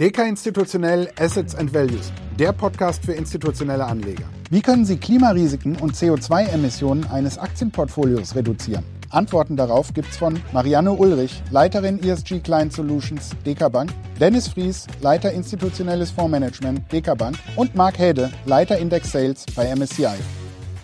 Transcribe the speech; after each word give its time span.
DK 0.00 0.26
Institutionell 0.26 1.08
Assets 1.20 1.54
and 1.54 1.72
Values, 1.72 2.10
der 2.36 2.52
Podcast 2.52 3.04
für 3.04 3.12
institutionelle 3.12 3.84
Anleger. 3.84 4.24
Wie 4.50 4.60
können 4.60 4.84
Sie 4.84 4.96
Klimarisiken 4.96 5.76
und 5.76 5.94
CO2-Emissionen 5.94 7.04
eines 7.12 7.38
Aktienportfolios 7.38 8.34
reduzieren? 8.34 8.82
Antworten 9.10 9.56
darauf 9.56 9.94
gibt's 9.94 10.16
von 10.16 10.42
Marianne 10.52 10.90
Ulrich, 10.90 11.40
Leiterin 11.52 12.02
ESG 12.02 12.40
Client 12.40 12.72
Solutions 12.72 13.30
DK 13.46 13.70
Bank, 13.70 13.92
Dennis 14.18 14.48
Fries, 14.48 14.88
Leiter 15.00 15.30
Institutionelles 15.30 16.10
Fondsmanagement 16.10 16.92
DK 16.92 17.16
Bank 17.16 17.36
und 17.54 17.76
Marc 17.76 17.96
Hede, 17.96 18.32
Leiter 18.46 18.76
Index 18.76 19.12
Sales 19.12 19.46
bei 19.54 19.72
MSCI. 19.72 20.16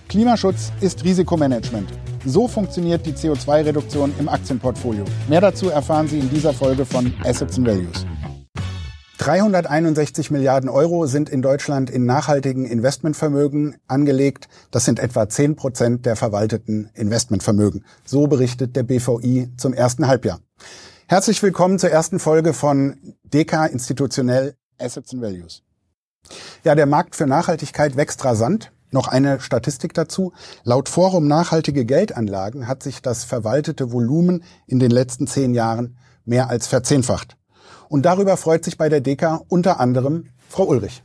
Klimaschutz 0.09 0.71
ist 0.81 1.03
Risikomanagement. 1.03 1.91
So 2.25 2.47
funktioniert 2.47 3.05
die 3.05 3.13
CO2-Reduktion 3.13 4.15
im 4.21 4.29
Aktienportfolio. 4.29 5.05
Mehr 5.29 5.41
dazu 5.41 5.69
erfahren 5.69 6.07
Sie 6.07 6.21
in 6.21 6.31
dieser 6.31 6.53
Folge 6.53 6.87
von 6.87 7.13
Assets 7.25 7.59
and 7.59 7.67
Values. 7.67 8.07
361 9.21 10.31
Milliarden 10.31 10.71
Euro 10.71 11.05
sind 11.05 11.29
in 11.29 11.43
Deutschland 11.43 11.91
in 11.91 12.07
nachhaltigen 12.07 12.65
Investmentvermögen 12.65 13.77
angelegt. 13.87 14.49
Das 14.71 14.87
sind 14.87 14.99
etwa 14.99 15.29
10 15.29 15.57
Prozent 15.57 16.07
der 16.07 16.17
verwalteten 16.17 16.89
Investmentvermögen. 16.95 17.85
So 18.07 18.29
berichtet 18.29 18.77
der 18.77 18.83
BVI 18.83 19.51
zum 19.59 19.75
ersten 19.75 20.07
Halbjahr. 20.07 20.41
Herzlich 21.07 21.43
willkommen 21.43 21.79
zur 21.79 21.91
ersten 21.91 22.19
Folge 22.19 22.55
von 22.55 22.97
DK 23.25 23.67
Institutionell 23.67 24.55
Assets 24.79 25.13
and 25.13 25.21
Values. 25.21 25.65
Ja, 26.65 26.75
der 26.75 26.87
Markt 26.87 27.15
für 27.15 27.27
Nachhaltigkeit 27.27 27.99
wächst 27.99 28.25
rasant. 28.25 28.73
Noch 28.91 29.07
eine 29.07 29.39
Statistik 29.41 29.93
dazu. 29.93 30.33
Laut 30.65 30.89
Forum 30.89 31.29
Nachhaltige 31.29 31.85
Geldanlagen 31.85 32.67
hat 32.67 32.83
sich 32.83 33.03
das 33.03 33.25
verwaltete 33.25 33.93
Volumen 33.93 34.45
in 34.67 34.79
den 34.79 34.91
letzten 34.91 35.27
zehn 35.27 35.53
Jahren 35.53 35.99
mehr 36.25 36.49
als 36.49 36.69
verzehnfacht. 36.69 37.37
Und 37.91 38.03
darüber 38.07 38.37
freut 38.37 38.65
sich 38.65 38.79
bei 38.79 38.89
der 38.89 39.01
DECA 39.01 39.43
unter 39.49 39.81
anderem 39.81 40.29
Frau 40.49 40.65
Ulrich. 40.65 41.03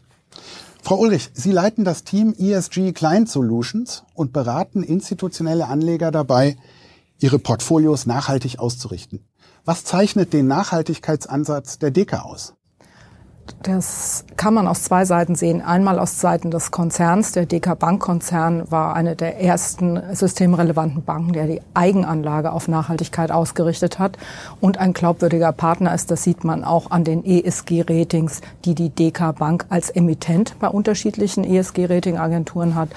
Frau 0.84 1.00
Ulrich, 1.00 1.32
Sie 1.34 1.52
leiten 1.52 1.84
das 1.84 2.04
Team 2.04 2.36
ESG 2.38 2.94
Client 2.94 3.28
Solutions 3.28 4.04
und 4.14 4.34
beraten 4.34 4.84
institutionelle 4.84 5.66
Anleger 5.66 6.12
dabei, 6.12 6.58
ihre 7.18 7.40
Portfolios 7.40 8.06
nachhaltig 8.06 8.60
auszurichten. 8.60 9.26
Was 9.66 9.84
zeichnet 9.84 10.32
den 10.32 10.46
Nachhaltigkeitsansatz 10.46 11.80
der 11.80 11.90
DECA 11.90 12.22
aus? 12.22 12.54
Das 13.66 14.26
kann 14.38 14.54
man 14.54 14.68
aus 14.68 14.84
zwei 14.84 15.06
Seiten 15.06 15.34
sehen. 15.34 15.62
Einmal 15.62 15.98
aus 15.98 16.22
Seiten 16.22 16.52
des 16.52 16.70
Konzerns. 16.70 17.32
Der 17.32 17.48
DK 17.48 17.78
Bank-Konzern 17.78 18.70
war 18.70 18.96
eine 18.96 19.16
der 19.16 19.42
ersten 19.42 20.00
systemrelevanten 20.14 21.04
Banken, 21.04 21.34
der 21.34 21.48
die 21.48 21.62
Eigenanlage 21.74 22.52
auf 22.52 22.68
Nachhaltigkeit 22.68 23.32
ausgerichtet 23.32 23.98
hat 23.98 24.18
und 24.62 24.78
ein 24.78 24.94
glaubwürdiger 24.94 25.52
Partner 25.52 25.96
ist. 25.96 26.12
Das 26.12 26.24
sieht 26.24 26.44
man 26.44 26.64
auch 26.64 26.92
an 26.92 27.04
den 27.04 27.26
ESG-Ratings, 27.26 28.42
die 28.66 28.76
die 28.76 28.90
DK 28.90 29.32
Bank 29.32 29.66
als 29.70 29.90
Emittent 29.90 30.60
bei 30.60 30.68
unterschiedlichen 30.68 31.44
ESG-Rating-Agenturen 31.44 32.76
hat. 32.76 32.90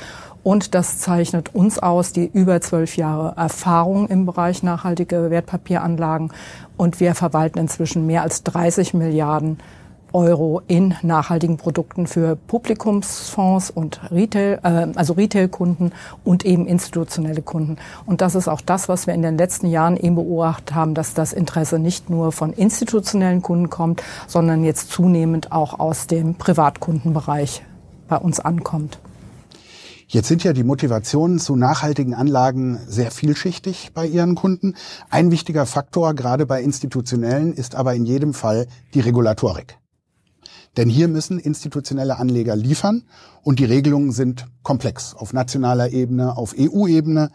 Und 0.42 0.74
das 0.74 0.98
zeichnet 0.98 1.54
uns 1.54 1.78
aus, 1.78 2.12
die 2.12 2.26
über 2.26 2.60
zwölf 2.60 2.96
Jahre 2.96 3.34
Erfahrung 3.36 4.08
im 4.08 4.26
Bereich 4.26 4.62
nachhaltige 4.62 5.30
Wertpapieranlagen. 5.30 6.32
Und 6.76 7.00
wir 7.00 7.14
verwalten 7.14 7.58
inzwischen 7.58 8.06
mehr 8.06 8.22
als 8.22 8.44
30 8.44 8.94
Milliarden 8.94 9.58
Euro 10.12 10.62
in 10.66 10.94
nachhaltigen 11.02 11.56
Produkten 11.56 12.06
für 12.06 12.36
Publikumsfonds 12.36 13.70
und 13.70 14.00
Retail, 14.10 14.60
äh, 14.62 14.86
also 14.96 15.14
Retailkunden 15.14 15.92
und 16.24 16.44
eben 16.44 16.66
institutionelle 16.66 17.42
Kunden. 17.42 17.76
Und 18.06 18.20
das 18.20 18.34
ist 18.34 18.48
auch 18.48 18.60
das, 18.60 18.88
was 18.88 19.06
wir 19.06 19.14
in 19.14 19.22
den 19.22 19.38
letzten 19.38 19.66
Jahren 19.66 19.96
eben 19.96 20.14
beobachtet 20.14 20.74
haben, 20.74 20.94
dass 20.94 21.14
das 21.14 21.32
Interesse 21.32 21.78
nicht 21.78 22.10
nur 22.10 22.32
von 22.32 22.52
institutionellen 22.52 23.42
Kunden 23.42 23.70
kommt, 23.70 24.02
sondern 24.26 24.64
jetzt 24.64 24.90
zunehmend 24.90 25.52
auch 25.52 25.78
aus 25.78 26.06
dem 26.06 26.34
Privatkundenbereich 26.36 27.62
bei 28.08 28.16
uns 28.16 28.40
ankommt. 28.40 28.98
Jetzt 30.10 30.28
sind 30.28 30.42
ja 30.42 30.54
die 30.54 30.64
Motivationen 30.64 31.38
zu 31.38 31.54
nachhaltigen 31.54 32.14
Anlagen 32.14 32.80
sehr 32.86 33.10
vielschichtig 33.10 33.90
bei 33.92 34.06
Ihren 34.06 34.36
Kunden. 34.36 34.74
Ein 35.10 35.30
wichtiger 35.30 35.66
Faktor, 35.66 36.14
gerade 36.14 36.46
bei 36.46 36.62
institutionellen, 36.62 37.52
ist 37.52 37.74
aber 37.74 37.94
in 37.94 38.06
jedem 38.06 38.32
Fall 38.32 38.68
die 38.94 39.00
Regulatorik. 39.00 39.76
Denn 40.76 40.88
hier 40.88 41.08
müssen 41.08 41.38
institutionelle 41.38 42.18
Anleger 42.18 42.54
liefern 42.54 43.02
und 43.42 43.58
die 43.58 43.64
Regelungen 43.64 44.12
sind 44.12 44.46
komplex 44.62 45.14
auf 45.14 45.32
nationaler 45.32 45.92
Ebene, 45.92 46.36
auf 46.36 46.54
EU-Ebene. 46.58 47.30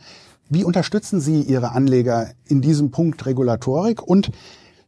Wie 0.49 0.63
unterstützen 0.63 1.19
Sie 1.19 1.41
Ihre 1.41 1.71
Anleger 1.71 2.31
in 2.45 2.61
diesem 2.61 2.91
Punkt 2.91 3.25
Regulatorik 3.25 4.01
und 4.01 4.31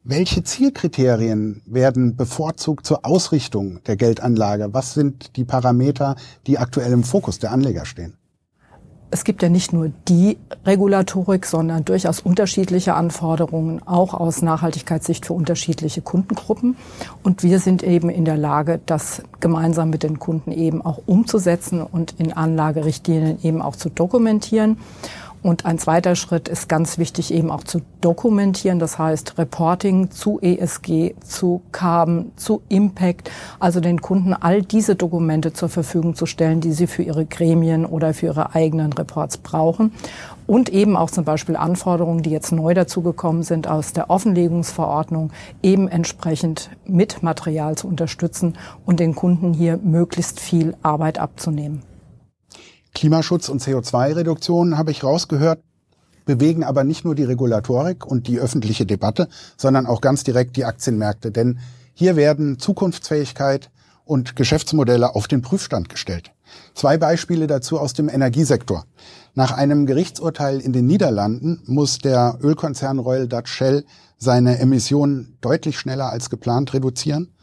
welche 0.04 0.44
Zielkriterien 0.44 1.64
werden 1.66 2.16
bevorzugt 2.16 2.86
zur 2.86 3.06
Ausrichtung 3.06 3.82
der 3.86 3.96
Geldanlage? 3.96 4.72
Was 4.72 4.94
sind 4.94 5.36
die 5.36 5.46
Parameter, 5.46 6.16
die 6.46 6.60
aktuell 6.60 6.92
im 6.92 7.04
Fokus 7.04 7.40
der 7.40 7.52
Anleger 7.52 7.86
stehen? 7.86 8.16
Es 9.12 9.24
gibt 9.24 9.42
ja 9.44 9.50
nicht 9.50 9.72
nur 9.72 9.92
die 10.08 10.38
Regulatorik, 10.66 11.46
sondern 11.46 11.86
durchaus 11.86 12.20
unterschiedliche 12.20 12.96
Anforderungen, 12.96 13.82
auch 13.86 14.14
aus 14.14 14.42
Nachhaltigkeitssicht 14.42 15.26
für 15.26 15.34
unterschiedliche 15.34 16.02
Kundengruppen. 16.02 16.76
Und 17.24 17.44
wir 17.44 17.60
sind 17.60 17.84
eben 17.84 18.10
in 18.10 18.26
der 18.26 18.38
Lage, 18.38 18.80
das 18.86 19.22
gemeinsam 19.40 19.90
mit 19.90 20.04
den 20.04 20.20
Kunden 20.20 20.52
eben 20.52 20.82
auch 20.82 21.02
umzusetzen 21.06 21.82
und 21.82 22.16
in 22.18 22.34
Anlagerichtlinien 22.34 23.38
eben 23.44 23.62
auch 23.62 23.76
zu 23.76 23.90
dokumentieren. 23.90 24.78
Und 25.46 25.64
ein 25.64 25.78
zweiter 25.78 26.16
Schritt 26.16 26.48
ist 26.48 26.68
ganz 26.70 26.98
wichtig 26.98 27.32
eben 27.32 27.52
auch 27.52 27.64
zu 27.64 27.82
dokumentieren, 28.02 28.80
das 28.80 28.98
heißt 28.98 29.38
Reporting 29.38 30.10
zu 30.10 30.40
ESG, 30.42 31.14
zu 31.24 31.62
Carbon, 31.72 32.32
zu 32.36 32.64
Impact, 32.68 33.30
also 33.60 33.80
den 33.80 34.02
Kunden 34.02 34.34
all 34.34 34.64
diese 34.64 34.96
Dokumente 34.96 35.54
zur 35.54 35.70
Verfügung 35.70 36.16
zu 36.16 36.26
stellen, 36.26 36.62
die 36.62 36.72
sie 36.72 36.88
für 36.88 37.04
ihre 37.04 37.28
Gremien 37.28 37.86
oder 37.86 38.16
für 38.16 38.26
ihre 38.26 38.56
eigenen 38.56 38.92
Reports 38.92 39.38
brauchen. 39.38 39.92
Und 40.48 40.70
eben 40.70 40.98
auch 40.98 41.12
zum 41.12 41.26
Beispiel 41.26 41.58
Anforderungen, 41.58 42.24
die 42.24 42.32
jetzt 42.32 42.52
neu 42.52 42.74
dazugekommen 42.74 43.44
sind 43.44 43.68
aus 43.68 43.94
der 43.94 44.10
Offenlegungsverordnung, 44.10 45.30
eben 45.62 45.88
entsprechend 45.88 46.72
mit 46.88 47.22
Material 47.22 47.76
zu 47.76 47.88
unterstützen 47.88 48.58
und 48.88 49.00
den 49.00 49.14
Kunden 49.14 49.54
hier 49.54 49.78
möglichst 49.78 50.40
viel 50.40 50.74
Arbeit 50.82 51.20
abzunehmen. 51.20 51.84
Klimaschutz 52.96 53.50
und 53.50 53.62
CO2-Reduktion, 53.62 54.78
habe 54.78 54.90
ich 54.90 55.04
rausgehört, 55.04 55.62
bewegen 56.26 56.64
aber 56.64 56.84
nicht 56.84 57.06
nur 57.06 57.14
die 57.14 57.24
Regulatorik 57.24 58.06
und 58.06 58.28
die 58.28 58.40
öffentliche 58.40 58.86
Debatte, 58.88 59.28
sondern 59.58 59.86
auch 59.86 60.02
ganz 60.02 60.24
direkt 60.24 60.58
die 60.58 60.66
Aktienmärkte. 60.66 61.30
Denn 61.30 61.60
hier 61.94 62.16
werden 62.16 62.58
Zukunftsfähigkeit 62.58 63.70
und 64.06 64.36
Geschäftsmodelle 64.36 65.14
auf 65.14 65.28
den 65.28 65.42
Prüfstand 65.42 65.90
gestellt. 65.90 66.32
Zwei 66.74 66.98
Beispiele 66.98 67.48
dazu 67.48 67.80
aus 67.80 67.94
dem 67.94 68.10
Energiesektor. 68.10 68.86
Nach 69.34 69.52
einem 69.52 69.86
Gerichtsurteil 69.86 70.60
in 70.60 70.74
den 70.74 70.86
Niederlanden 70.86 71.62
muss 71.66 72.00
der 72.00 72.38
Ölkonzern 72.42 73.00
Royal 73.00 73.28
Dutch 73.28 73.52
Shell 73.52 73.84
seine 74.18 74.60
Emissionen 74.60 75.38
deutlich 75.42 75.78
schneller 75.78 76.10
als 76.10 76.30
geplant 76.30 76.74
reduzieren. 76.74 77.34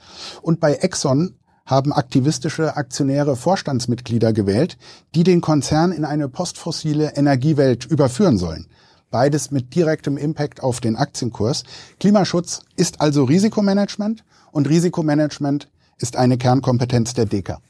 Und 0.41 0.61
bei 0.61 0.75
Exxon 0.75 1.35
haben 1.67 1.93
aktivistische 1.93 2.77
Aktionäre 2.77 3.37
Vorstandsmitglieder 3.37 4.33
gewählt, 4.33 4.77
die 5.15 5.25
den 5.25 5.41
Konzern 5.41 5.93
in 5.93 6.05
eine 6.05 6.29
postfossile 6.29 7.15
Energiewelt 7.17 7.87
überführen 7.87 8.39
sollen. 8.39 8.67
Beides 9.11 9.51
mit 9.51 9.75
direktem 9.75 10.17
Impact 10.17 10.63
auf 10.63 10.81
den 10.81 10.97
Aktienkurs. 10.97 11.65
Klimaschutz 12.01 12.63
ist 12.77 13.01
also 13.01 13.25
Risikomanagement 13.25 14.25
und 14.51 14.69
Risikomanagement 14.69 15.69
ist 15.99 16.17
eine 16.17 16.39
Kernkompetenz 16.39 17.15
der 17.15 17.27
DECA. 17.27 17.61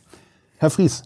Herr 0.56 0.70
Fries, 0.70 1.02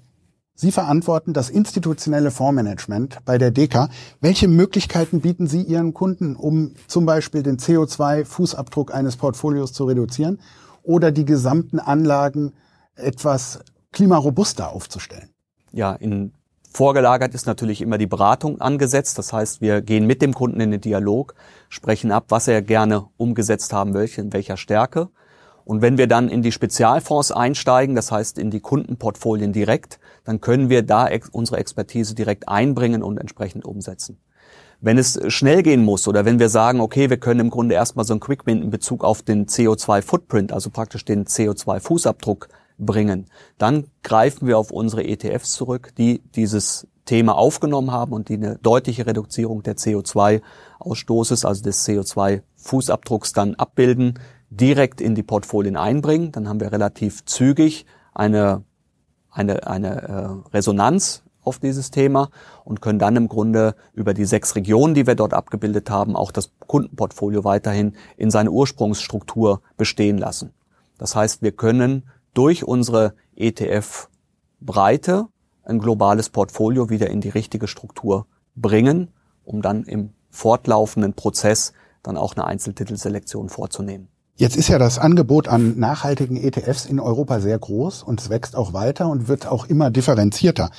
Sie 0.59 0.73
verantworten 0.73 1.35
das 1.35 1.51
institutionelle 1.51 2.31
Fondsmanagement 2.31 3.19
bei 3.27 3.37
der 3.37 3.51
DECA. 3.51 3.91
Welche 4.23 4.49
Möglichkeiten 4.49 5.21
bieten 5.21 5.47
Sie 5.47 5.61
Ihren 5.61 5.93
Kunden, 5.93 6.35
um 6.35 6.73
zum 6.87 7.05
Beispiel 7.05 7.43
den 7.43 7.59
CO2-Fußabdruck 7.59 8.91
eines 8.91 9.17
Portfolios 9.17 9.75
zu 9.75 9.85
reduzieren 9.85 10.39
oder 10.83 11.13
die 11.13 11.27
gesamten 11.27 11.79
Anlagen 11.79 12.55
etwas 12.97 13.61
klimarobuster 13.93 14.73
aufzustellen? 14.73 15.31
Ja, 15.73 15.93
in 15.93 16.33
Vorgelagert 16.73 17.35
ist 17.35 17.47
natürlich 17.47 17.81
immer 17.81 17.97
die 17.97 18.07
Beratung 18.07 18.61
angesetzt. 18.61 19.17
Das 19.17 19.33
heißt, 19.33 19.63
wir 19.63 19.81
gehen 19.81 20.07
mit 20.07 20.21
dem 20.21 20.35
Kunden 20.35 20.61
in 20.61 20.71
den 20.71 20.81
Dialog, 20.83 21.35
sprechen 21.71 22.13
ab, 22.13 22.27
was 22.29 22.49
er 22.49 22.61
gerne 22.61 23.07
umgesetzt 23.17 23.73
haben 23.73 23.93
möchte, 23.93 24.21
in 24.21 24.33
welcher 24.35 24.59
Stärke. 24.59 25.09
Und 25.65 25.81
wenn 25.83 25.97
wir 25.97 26.07
dann 26.07 26.29
in 26.29 26.43
die 26.43 26.53
Spezialfonds 26.53 27.33
einsteigen, 27.33 27.97
das 27.97 28.13
heißt 28.13 28.39
in 28.39 28.51
die 28.51 28.61
Kundenportfolien 28.61 29.53
direkt, 29.53 29.99
dann 30.25 30.41
können 30.41 30.69
wir 30.69 30.83
da 30.83 31.09
unsere 31.33 31.57
Expertise 31.57 32.15
direkt 32.15 32.47
einbringen 32.47 33.03
und 33.03 33.19
entsprechend 33.19 33.65
umsetzen. 33.65 34.21
Wenn 34.81 34.99
es 34.99 35.19
schnell 35.33 35.63
gehen 35.63 35.83
muss 35.83 36.07
oder 36.07 36.27
wenn 36.27 36.39
wir 36.39 36.51
sagen, 36.51 36.81
okay, 36.81 37.09
wir 37.09 37.17
können 37.17 37.41
im 37.41 37.51
Grunde 37.51 37.75
erstmal 37.75 38.05
so 38.05 38.13
ein 38.13 38.21
Quick-Win 38.21 38.63
in 38.63 38.71
Bezug 38.71 39.03
auf 39.03 39.23
den 39.23 39.47
CO2-Footprint, 39.47 40.53
also 40.53 40.69
praktisch 40.69 41.07
den 41.07 41.25
CO2-Fußabdruck 41.25 42.49
bringen. 42.79 43.27
Dann 43.59 43.85
greifen 44.03 44.47
wir 44.47 44.59
auf 44.59 44.71
unsere 44.71 45.05
ETFs 45.05 45.53
zurück, 45.53 45.93
die 45.97 46.23
dieses 46.35 46.87
Thema 47.05 47.37
aufgenommen 47.37 47.93
haben 47.93 48.13
und 48.13 48.29
die 48.29 48.35
eine 48.35 48.59
deutliche 48.59 49.07
Reduzierung 49.07 49.63
der 49.63 49.77
CO2-Ausstoßes, 49.77 51.47
also 51.47 51.63
des 51.63 51.87
CO2-Fußabdrucks 51.87 53.33
dann 53.35 53.55
abbilden. 53.55 54.19
direkt 54.49 55.01
in 55.01 55.17
die 55.17 55.25
Portfolien 55.25 55.77
einbringen. 55.77 56.31
Dann 56.31 56.49
haben 56.49 56.61
wir 56.61 56.71
relativ 56.71 57.25
zügig 57.25 57.85
eine, 58.15 58.63
eine, 59.31 59.67
eine 59.67 60.03
äh, 60.03 60.55
Resonanz 60.55 61.25
auf 61.43 61.59
dieses 61.59 61.91
Thema 61.91 62.31
und 62.65 62.81
können 62.81 62.99
dann 62.99 63.17
im 63.17 63.29
Grunde 63.29 63.75
über 63.93 64.15
die 64.15 64.25
sechs 64.25 64.55
Regionen, 64.57 64.95
die 64.95 65.07
wir 65.07 65.15
dort 65.15 65.35
abgebildet 65.35 65.91
haben, 65.91 66.17
auch 66.17 66.31
das 66.31 66.53
Kundenportfolio 66.67 67.45
weiterhin 67.45 67.97
in 68.17 68.31
seine 68.31 68.51
Ursprungsstruktur 68.51 69.63
bestehen 69.77 70.19
lassen. 70.19 70.53
Das 70.99 71.15
heißt, 71.15 71.43
wir 71.43 71.53
können 71.53 72.05
durch 72.37 72.65
unsere 72.65 73.15
ETF-Breite 73.37 75.27
ein 75.65 75.79
globales 75.79 76.29
Portfolio 76.29 76.91
wieder 76.91 77.11
in 77.11 77.21
die 77.21 77.29
richtige 77.29 77.67
Struktur 77.67 78.27
bringen, 78.55 79.09
um 79.45 79.63
dann 79.63 79.85
im 79.85 80.11
fortlaufenden 80.31 81.15
Prozess 81.15 81.73
dann 82.03 82.17
auch 82.17 82.37
eine 82.37 82.45
Einzeltitelselektion 82.45 83.49
vorzunehmen. 83.49 84.09
Jetzt 84.37 84.57
ist 84.57 84.69
ja 84.69 84.79
das 84.79 84.99
Angebot 84.99 85.49
an 85.49 85.79
nachhaltigen 85.79 86.37
ETFs 86.37 86.85
in 86.85 87.01
Europa 87.01 87.41
sehr 87.41 87.59
groß 87.59 88.03
und 88.03 88.21
es 88.21 88.29
wächst 88.29 88.55
auch 88.55 88.75
weiter 88.75 89.09
und 89.09 89.29
wird 89.29 89.47
auch 89.47 89.67
immer 89.67 89.91
differenzierter. 89.91 90.71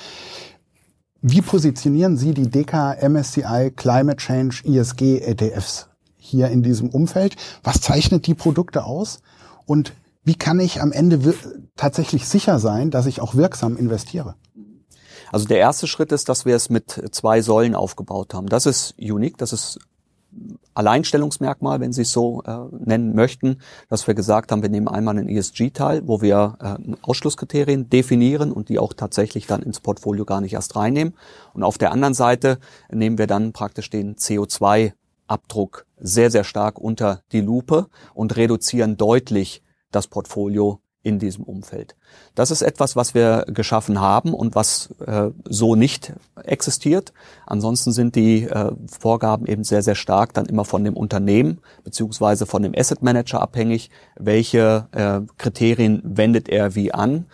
Wie 1.20 1.42
positionieren 1.42 2.16
Sie 2.16 2.32
die 2.32 2.48
DK 2.48 2.96
MSCI 3.02 3.72
Climate 3.74 4.18
Change 4.18 4.62
ESG 4.64 5.18
ETFs 5.18 5.88
hier 6.16 6.48
in 6.48 6.62
diesem 6.62 6.90
Umfeld? 6.90 7.34
Was 7.64 7.80
zeichnet 7.80 8.28
die 8.28 8.34
Produkte 8.34 8.84
aus? 8.84 9.20
Und 9.66 9.92
wie 10.24 10.34
kann 10.34 10.60
ich 10.60 10.82
am 10.82 10.92
Ende 10.92 11.34
tatsächlich 11.76 12.28
sicher 12.28 12.58
sein, 12.58 12.90
dass 12.90 13.06
ich 13.06 13.20
auch 13.20 13.34
wirksam 13.34 13.76
investiere? 13.76 14.34
Also 15.30 15.46
der 15.46 15.58
erste 15.58 15.86
Schritt 15.86 16.12
ist, 16.12 16.28
dass 16.28 16.44
wir 16.44 16.56
es 16.56 16.70
mit 16.70 17.02
zwei 17.12 17.42
Säulen 17.42 17.74
aufgebaut 17.74 18.34
haben. 18.34 18.48
Das 18.48 18.66
ist 18.66 18.94
unique, 18.98 19.36
das 19.38 19.52
ist 19.52 19.78
Alleinstellungsmerkmal, 20.74 21.80
wenn 21.80 21.92
Sie 21.92 22.02
es 22.02 22.12
so 22.12 22.42
äh, 22.44 22.56
nennen 22.70 23.14
möchten, 23.14 23.58
dass 23.88 24.06
wir 24.06 24.14
gesagt 24.14 24.52
haben, 24.52 24.62
wir 24.62 24.68
nehmen 24.68 24.86
einmal 24.86 25.18
einen 25.18 25.28
ESG-Teil, 25.28 26.06
wo 26.06 26.20
wir 26.20 26.56
äh, 26.60 26.94
Ausschlusskriterien 27.02 27.90
definieren 27.90 28.52
und 28.52 28.68
die 28.68 28.78
auch 28.78 28.92
tatsächlich 28.92 29.46
dann 29.46 29.62
ins 29.62 29.80
Portfolio 29.80 30.24
gar 30.24 30.40
nicht 30.40 30.52
erst 30.52 30.76
reinnehmen. 30.76 31.14
Und 31.52 31.64
auf 31.64 31.78
der 31.78 31.90
anderen 31.90 32.14
Seite 32.14 32.58
nehmen 32.90 33.18
wir 33.18 33.26
dann 33.26 33.52
praktisch 33.52 33.90
den 33.90 34.16
CO2-Abdruck 34.16 35.86
sehr, 35.98 36.30
sehr 36.30 36.44
stark 36.44 36.78
unter 36.78 37.22
die 37.32 37.40
Lupe 37.40 37.88
und 38.14 38.36
reduzieren 38.36 38.96
deutlich 38.96 39.62
das 39.90 40.06
Portfolio 40.06 40.80
in 41.02 41.18
diesem 41.18 41.44
Umfeld. 41.44 41.96
Das 42.34 42.50
ist 42.50 42.62
etwas, 42.62 42.96
was 42.96 43.14
wir 43.14 43.46
geschaffen 43.48 44.00
haben 44.00 44.34
und 44.34 44.54
was 44.54 44.94
äh, 45.06 45.30
so 45.44 45.74
nicht 45.74 46.12
existiert. 46.42 47.12
Ansonsten 47.46 47.92
sind 47.92 48.16
die 48.16 48.44
äh, 48.44 48.72
Vorgaben 49.00 49.46
eben 49.46 49.64
sehr, 49.64 49.82
sehr 49.82 49.94
stark 49.94 50.34
dann 50.34 50.46
immer 50.46 50.64
von 50.64 50.84
dem 50.84 50.96
Unternehmen 50.96 51.60
beziehungsweise 51.84 52.46
von 52.46 52.62
dem 52.62 52.74
Asset 52.76 53.02
Manager 53.02 53.40
abhängig, 53.40 53.90
welche 54.16 54.88
äh, 54.92 55.20
Kriterien 55.38 56.02
wendet 56.04 56.48
er 56.48 56.74
wie 56.74 56.92
an. 56.92 57.26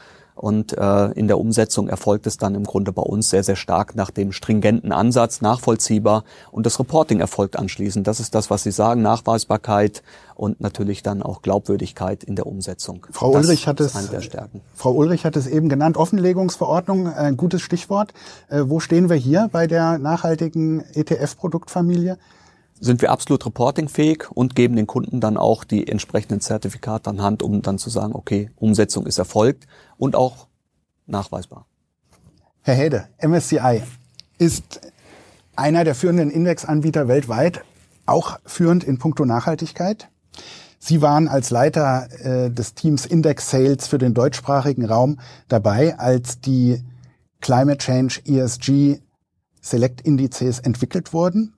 Und 0.44 0.76
äh, 0.76 1.06
in 1.12 1.26
der 1.26 1.38
Umsetzung 1.38 1.88
erfolgt 1.88 2.26
es 2.26 2.36
dann 2.36 2.54
im 2.54 2.64
Grunde 2.64 2.92
bei 2.92 3.00
uns 3.00 3.30
sehr, 3.30 3.42
sehr 3.42 3.56
stark 3.56 3.96
nach 3.96 4.10
dem 4.10 4.30
stringenten 4.30 4.92
Ansatz, 4.92 5.40
nachvollziehbar. 5.40 6.22
Und 6.50 6.66
das 6.66 6.78
Reporting 6.78 7.18
erfolgt 7.20 7.58
anschließend. 7.58 8.06
Das 8.06 8.20
ist 8.20 8.34
das, 8.34 8.50
was 8.50 8.62
Sie 8.62 8.70
sagen, 8.70 9.00
Nachweisbarkeit 9.00 10.02
und 10.34 10.60
natürlich 10.60 11.02
dann 11.02 11.22
auch 11.22 11.40
Glaubwürdigkeit 11.40 12.22
in 12.22 12.36
der 12.36 12.44
Umsetzung. 12.44 13.06
Frau 13.10 13.32
das 13.32 13.46
Ulrich 13.46 13.66
hat 13.66 13.80
es, 13.80 13.94
Frau 14.74 14.92
Ulrich 14.92 15.24
hat 15.24 15.34
es 15.36 15.46
eben 15.46 15.70
genannt, 15.70 15.96
Offenlegungsverordnung, 15.96 17.06
ein 17.06 17.38
gutes 17.38 17.62
Stichwort. 17.62 18.12
Äh, 18.50 18.64
wo 18.66 18.80
stehen 18.80 19.08
wir 19.08 19.16
hier 19.16 19.48
bei 19.50 19.66
der 19.66 19.96
nachhaltigen 19.96 20.84
ETF-Produktfamilie? 20.92 22.18
Sind 22.80 23.02
wir 23.02 23.10
absolut 23.10 23.44
reportingfähig 23.46 24.30
und 24.30 24.54
geben 24.54 24.76
den 24.76 24.86
Kunden 24.86 25.20
dann 25.20 25.36
auch 25.36 25.64
die 25.64 25.88
entsprechenden 25.88 26.40
Zertifikate 26.40 27.10
an 27.10 27.22
Hand, 27.22 27.42
um 27.42 27.62
dann 27.62 27.78
zu 27.78 27.90
sagen, 27.90 28.14
okay, 28.14 28.50
Umsetzung 28.56 29.06
ist 29.06 29.18
erfolgt 29.18 29.66
und 29.96 30.16
auch 30.16 30.48
nachweisbar. 31.06 31.66
Herr 32.62 32.74
Hede, 32.74 33.08
MSCI 33.20 33.82
ist 34.38 34.80
einer 35.56 35.84
der 35.84 35.94
führenden 35.94 36.30
Indexanbieter 36.30 37.08
weltweit, 37.08 37.64
auch 38.06 38.38
führend 38.44 38.84
in 38.84 38.98
puncto 38.98 39.24
Nachhaltigkeit. 39.24 40.08
Sie 40.78 41.00
waren 41.00 41.28
als 41.28 41.50
Leiter 41.50 42.08
äh, 42.20 42.50
des 42.50 42.74
Teams 42.74 43.06
Index 43.06 43.50
Sales 43.50 43.86
für 43.86 43.98
den 43.98 44.12
deutschsprachigen 44.12 44.84
Raum 44.84 45.18
dabei, 45.48 45.98
als 45.98 46.40
die 46.40 46.82
Climate 47.40 47.78
Change 47.78 48.20
ESG 48.26 49.00
Select 49.60 50.02
Indizes 50.02 50.58
entwickelt 50.58 51.14
wurden. 51.14 51.54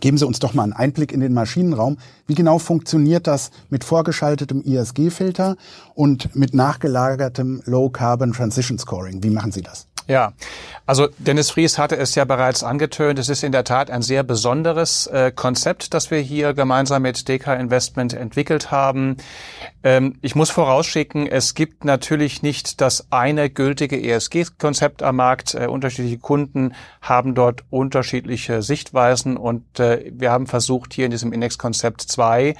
Geben 0.00 0.16
Sie 0.16 0.26
uns 0.26 0.38
doch 0.38 0.54
mal 0.54 0.62
einen 0.62 0.72
Einblick 0.72 1.12
in 1.12 1.20
den 1.20 1.34
Maschinenraum. 1.34 1.98
Wie 2.26 2.34
genau 2.34 2.58
funktioniert 2.58 3.26
das 3.26 3.50
mit 3.68 3.82
vorgeschaltetem 3.82 4.62
ISG-Filter 4.62 5.56
und 5.94 6.34
mit 6.36 6.54
nachgelagertem 6.54 7.62
Low 7.64 7.90
Carbon 7.90 8.32
Transition 8.32 8.78
Scoring? 8.78 9.22
Wie 9.22 9.30
machen 9.30 9.50
Sie 9.50 9.62
das? 9.62 9.87
Ja, 10.08 10.32
also 10.86 11.08
Dennis 11.18 11.50
Fries 11.50 11.76
hatte 11.76 11.98
es 11.98 12.14
ja 12.14 12.24
bereits 12.24 12.64
angetönt. 12.64 13.18
Es 13.18 13.28
ist 13.28 13.42
in 13.42 13.52
der 13.52 13.64
Tat 13.64 13.90
ein 13.90 14.00
sehr 14.00 14.22
besonderes 14.22 15.06
äh, 15.06 15.30
Konzept, 15.30 15.92
das 15.92 16.10
wir 16.10 16.18
hier 16.18 16.54
gemeinsam 16.54 17.02
mit 17.02 17.28
DK 17.28 17.48
Investment 17.60 18.14
entwickelt 18.14 18.70
haben. 18.70 19.18
Ähm, 19.84 20.14
ich 20.22 20.34
muss 20.34 20.48
vorausschicken, 20.48 21.26
es 21.26 21.54
gibt 21.54 21.84
natürlich 21.84 22.40
nicht 22.40 22.80
das 22.80 23.08
eine 23.12 23.50
gültige 23.50 24.02
ESG-Konzept 24.02 25.02
am 25.02 25.16
Markt. 25.16 25.54
Äh, 25.54 25.66
unterschiedliche 25.66 26.16
Kunden 26.16 26.74
haben 27.02 27.34
dort 27.34 27.64
unterschiedliche 27.68 28.62
Sichtweisen 28.62 29.36
und 29.36 29.78
äh, 29.78 30.10
wir 30.14 30.30
haben 30.30 30.46
versucht, 30.46 30.94
hier 30.94 31.04
in 31.04 31.10
diesem 31.10 31.34
Index-Konzept 31.34 32.00
zwei 32.00 32.54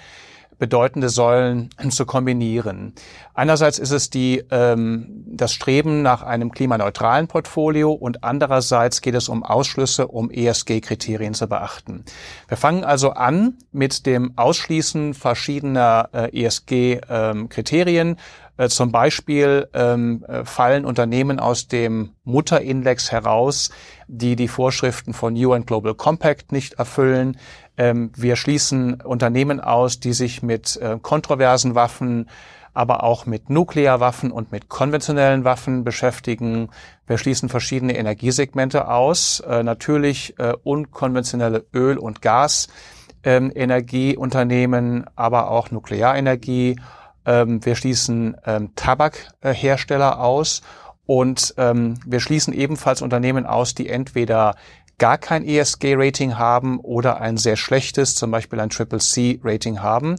bedeutende 0.59 1.09
Säulen 1.09 1.71
zu 1.91 2.05
kombinieren. 2.05 2.93
Einerseits 3.35 3.79
ist 3.79 3.93
es 3.93 4.11
die, 4.11 4.45
ähm, 4.51 5.18
das 5.41 5.53
Streben 5.53 6.03
nach 6.03 6.23
einem 6.23 6.53
klimaneutralen 6.53 7.29
Portfolio 7.29 7.93
und 7.93 8.25
andererseits 8.25 9.01
geht 9.01 9.15
es 9.15 9.29
um 9.29 9.43
Ausschlüsse, 9.43 10.09
um 10.09 10.31
ESG-Kriterien 10.31 11.35
zu 11.35 11.49
beachten. 11.49 12.05
Wir 12.49 12.57
fangen 12.57 12.85
also 12.85 13.11
an 13.11 13.59
mit 13.73 14.07
dem 14.07 14.37
Ausschließen 14.37 15.15
verschiedener 15.15 16.09
äh, 16.13 16.45
ESG-Kriterien. 16.45 18.09
Ähm, 18.09 18.17
äh, 18.59 18.69
zum 18.69 18.91
Beispiel 18.91 19.69
ähm, 19.73 20.25
äh, 20.29 20.45
fallen 20.45 20.85
Unternehmen 20.85 21.39
aus 21.39 21.69
dem 21.69 22.11
Mutterindex 22.25 23.13
heraus, 23.13 23.71
die 24.09 24.37
die 24.37 24.49
Vorschriften 24.49 25.15
von 25.15 25.35
UN 25.35 25.65
Global 25.65 25.95
Compact 25.95 26.53
nicht 26.53 26.75
erfüllen. 26.75 27.39
Ähm, 27.77 28.11
wir 28.17 28.35
schließen 28.35 29.01
Unternehmen 29.01 29.61
aus, 29.61 30.01
die 30.01 30.13
sich 30.13 30.43
mit 30.43 30.77
äh, 30.77 30.99
kontroversen 31.01 31.77
Waffen, 31.77 32.29
aber 32.79 33.03
auch 33.03 33.27
mit 33.27 33.51
Nuklearwaffen 33.51 34.31
und 34.31 34.53
mit 34.53 34.69
konventionellen 34.69 35.43
Waffen 35.43 35.83
beschäftigen. 35.83 36.69
Wir 37.09 37.19
schließen 37.19 37.49
verschiedene 37.49 37.97
Energiesegmente 37.97 38.87
aus, 38.87 39.41
äh, 39.41 39.65
natürlich 39.65 40.39
äh, 40.39 40.53
unkonventionelle 40.63 41.67
Öl- 41.75 41.99
und 41.99 42.23
Gasenergieunternehmen, 42.23 45.07
aber 45.17 45.51
auch 45.51 45.73
Nuklearenergie. 45.73 46.79
Ähm, 47.27 47.67
wir 47.67 47.75
schließen 47.75 48.37
ähm, 48.47 48.71
Tabakhersteller 48.77 50.21
aus 50.21 50.63
und 51.05 51.55
ähm, 51.57 51.95
wir 52.07 52.21
schließen 52.21 52.55
ebenfalls 52.55 53.03
Unternehmen 53.03 53.45
aus, 53.45 53.75
die 53.75 53.89
entweder 53.89 54.55
gar 54.99 55.19
kein 55.19 55.45
ESG-Rating 55.45 56.39
haben 56.39 56.79
oder 56.79 57.21
ein 57.21 57.39
sehr 57.39 57.57
schlechtes, 57.57 58.15
zum 58.15 58.31
Beispiel 58.31 58.61
ein 58.61 58.71
Triple 58.71 59.01
C-Rating 59.01 59.83
haben. 59.83 60.15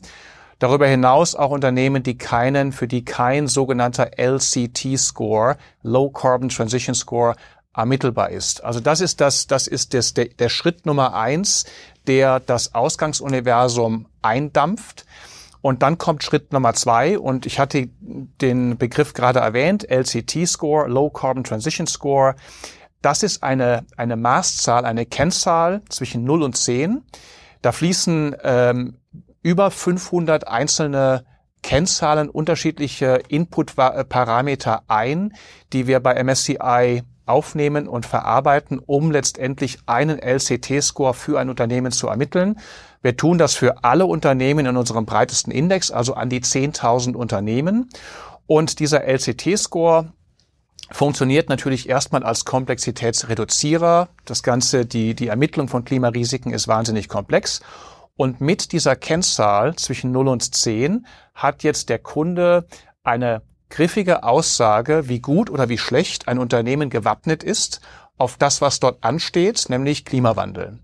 Darüber 0.59 0.87
hinaus 0.87 1.35
auch 1.35 1.51
Unternehmen, 1.51 2.03
die 2.03 2.17
keinen, 2.17 2.73
für 2.73 2.87
die 2.87 3.05
kein 3.05 3.47
sogenannter 3.47 4.11
LCT-Score, 4.17 5.57
Low 5.83 6.09
Carbon 6.09 6.49
Transition 6.49 6.93
Score, 6.93 7.35
ermittelbar 7.73 8.29
ist. 8.29 8.63
Also 8.63 8.81
das 8.81 8.99
ist 8.99 9.21
das, 9.21 9.47
das 9.47 9.67
ist 9.67 9.93
das, 9.93 10.13
der, 10.13 10.25
der 10.25 10.49
Schritt 10.49 10.85
Nummer 10.85 11.13
eins, 11.13 11.65
der 12.07 12.41
das 12.41 12.75
Ausgangsuniversum 12.75 14.07
eindampft. 14.21 15.05
Und 15.61 15.81
dann 15.81 15.97
kommt 15.97 16.23
Schritt 16.23 16.51
Nummer 16.51 16.73
zwei 16.73 17.17
und 17.17 17.45
ich 17.45 17.59
hatte 17.59 17.89
den 18.01 18.77
Begriff 18.77 19.13
gerade 19.13 19.39
erwähnt, 19.39 19.89
LCT-Score, 19.89 20.87
Low 20.87 21.09
Carbon 21.09 21.43
Transition 21.43 21.87
Score. 21.87 22.35
Das 23.01 23.23
ist 23.23 23.43
eine, 23.43 23.85
eine 23.95 24.17
Maßzahl, 24.17 24.85
eine 24.85 25.05
Kennzahl 25.05 25.81
zwischen 25.89 26.23
0 26.25 26.43
und 26.43 26.57
10. 26.57 27.03
Da 27.61 27.71
fließen 27.71 28.35
ähm, 28.43 28.97
über 29.41 29.71
500 29.71 30.47
einzelne 30.47 31.23
Kennzahlen, 31.61 32.29
unterschiedliche 32.29 33.21
Input-Parameter 33.27 34.83
ein, 34.87 35.33
die 35.73 35.87
wir 35.87 35.99
bei 35.99 36.21
MSCI 36.23 37.03
aufnehmen 37.25 37.87
und 37.87 38.05
verarbeiten, 38.05 38.79
um 38.79 39.11
letztendlich 39.11 39.77
einen 39.85 40.19
LCT-Score 40.19 41.13
für 41.13 41.39
ein 41.39 41.49
Unternehmen 41.49 41.91
zu 41.91 42.07
ermitteln. 42.07 42.59
Wir 43.01 43.15
tun 43.15 43.37
das 43.37 43.55
für 43.55 43.83
alle 43.83 44.05
Unternehmen 44.07 44.65
in 44.65 44.75
unserem 44.75 45.05
breitesten 45.05 45.51
Index, 45.51 45.91
also 45.91 46.15
an 46.15 46.29
die 46.29 46.41
10.000 46.41 47.15
Unternehmen. 47.15 47.89
Und 48.47 48.79
dieser 48.79 49.03
LCT-Score 49.03 50.11
funktioniert 50.91 51.49
natürlich 51.49 51.87
erstmal 51.87 52.23
als 52.23 52.45
Komplexitätsreduzierer. 52.45 54.09
Das 54.25 54.41
Ganze, 54.41 54.85
die, 54.85 55.13
die 55.13 55.27
Ermittlung 55.27 55.67
von 55.67 55.85
Klimarisiken 55.85 56.51
ist 56.51 56.67
wahnsinnig 56.67 57.09
komplex. 57.09 57.61
Und 58.19 58.41
mit 58.41 58.73
dieser 58.73 58.97
Kennzahl 58.97 59.77
zwischen 59.77 60.11
0 60.11 60.27
und 60.27 60.53
10 60.53 61.05
hat 61.35 61.63
jetzt 61.63 61.87
der 61.87 61.99
Kunde 61.99 62.67
eine 63.01 63.41
griffige 63.69 64.23
Aussage, 64.23 65.07
wie 65.07 65.21
gut 65.21 65.49
oder 65.49 65.69
wie 65.69 65.77
schlecht 65.77 66.27
ein 66.27 66.37
Unternehmen 66.37 66.89
gewappnet 66.89 67.45
ist 67.45 67.79
auf 68.17 68.35
das, 68.35 68.59
was 68.59 68.81
dort 68.81 69.05
ansteht, 69.05 69.67
nämlich 69.69 70.03
Klimawandel. 70.03 70.79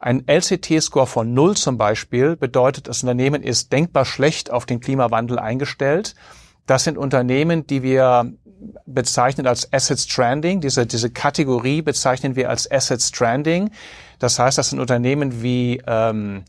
Ein 0.00 0.24
LCT-Score 0.26 1.06
von 1.06 1.34
0 1.34 1.54
zum 1.58 1.76
Beispiel 1.76 2.34
bedeutet, 2.36 2.88
das 2.88 3.02
Unternehmen 3.02 3.42
ist 3.42 3.74
denkbar 3.74 4.06
schlecht 4.06 4.50
auf 4.50 4.64
den 4.64 4.80
Klimawandel 4.80 5.38
eingestellt. 5.38 6.14
Das 6.64 6.84
sind 6.84 6.96
Unternehmen, 6.96 7.66
die 7.66 7.82
wir 7.82 8.32
bezeichnen 8.86 9.46
als 9.46 9.72
Asset 9.72 9.98
Stranding. 9.98 10.60
Diese, 10.60 10.86
diese 10.86 11.10
Kategorie 11.10 11.82
bezeichnen 11.82 12.36
wir 12.36 12.50
als 12.50 12.70
Asset 12.70 13.02
Stranding. 13.02 13.70
Das 14.18 14.38
heißt, 14.38 14.58
das 14.58 14.70
sind 14.70 14.80
Unternehmen 14.80 15.42
wie 15.42 15.82
ähm, 15.86 16.44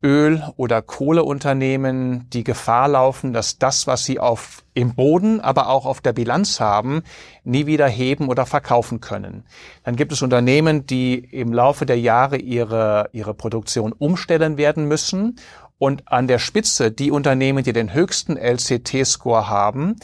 Öl- 0.00 0.44
oder 0.56 0.80
Kohleunternehmen 0.80 2.30
die 2.30 2.44
Gefahr 2.44 2.86
laufen, 2.86 3.32
dass 3.32 3.58
das, 3.58 3.88
was 3.88 4.04
sie 4.04 4.20
auf 4.20 4.62
im 4.72 4.94
Boden, 4.94 5.40
aber 5.40 5.68
auch 5.68 5.86
auf 5.86 6.00
der 6.00 6.12
Bilanz 6.12 6.60
haben, 6.60 7.02
nie 7.42 7.66
wieder 7.66 7.88
heben 7.88 8.28
oder 8.28 8.46
verkaufen 8.46 9.00
können. 9.00 9.44
Dann 9.82 9.96
gibt 9.96 10.12
es 10.12 10.22
Unternehmen, 10.22 10.86
die 10.86 11.14
im 11.16 11.52
Laufe 11.52 11.84
der 11.84 11.98
Jahre 11.98 12.36
ihre, 12.36 13.10
ihre 13.12 13.34
Produktion 13.34 13.92
umstellen 13.92 14.56
werden 14.56 14.86
müssen 14.86 15.34
und 15.78 16.10
an 16.10 16.26
der 16.26 16.38
Spitze 16.38 16.90
die 16.90 17.10
Unternehmen, 17.10 17.62
die 17.62 17.72
den 17.72 17.94
höchsten 17.94 18.36
LCT-Score 18.36 19.48
haben, 19.48 19.96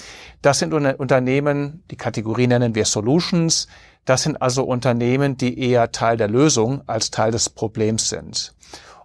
das 0.43 0.61
sind 0.61 0.73
Unternehmen, 0.73 1.83
die 1.90 1.97
Kategorie 1.97 2.47
nennen 2.47 2.75
wir 2.75 2.85
Solutions. 2.85 3.66
Das 4.04 4.23
sind 4.23 4.40
also 4.43 4.64
Unternehmen, 4.64 5.38
die 5.38 5.59
eher 5.59 5.90
Teil 5.90 6.19
der 6.19 6.28
Lösung 6.28 6.83
als 6.87 7.11
Teil 7.11 7.31
des 7.33 7.49
Problems 7.49 8.11
sind. 8.11 8.54